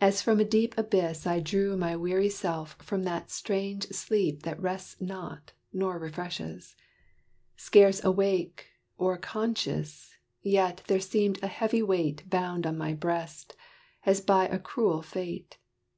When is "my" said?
1.76-1.94, 12.78-12.94